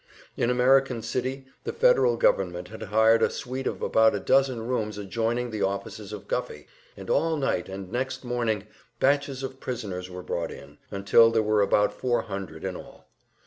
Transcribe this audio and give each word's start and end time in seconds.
In 0.35 0.49
American 0.49 1.03
City 1.03 1.45
the 1.63 1.71
Federal 1.71 2.17
government 2.17 2.69
had 2.69 2.81
hired 2.81 3.21
a 3.21 3.29
suite 3.29 3.67
of 3.67 3.83
about 3.83 4.15
a 4.15 4.19
dozen 4.19 4.65
rooms 4.65 4.97
adjoining 4.97 5.51
the 5.51 5.61
offices 5.61 6.11
of 6.11 6.27
Guffey, 6.27 6.65
and 6.97 7.07
all 7.07 7.37
night 7.37 7.69
and 7.69 7.91
next 7.91 8.23
morning 8.25 8.65
batches 8.99 9.43
of 9.43 9.59
prisoners 9.59 10.09
were 10.09 10.23
brought 10.23 10.49
in, 10.49 10.79
until 10.89 11.29
there 11.29 11.43
were 11.43 11.61
about 11.61 11.93
four 11.93 12.23
hundred 12.23 12.63
in 12.65 12.75
all. 12.75 13.07